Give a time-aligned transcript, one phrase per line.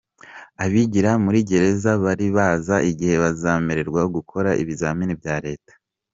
[0.63, 5.73] Abigira muri gereza baribaza igihe bazemererwa gukora ibizamini bya Leta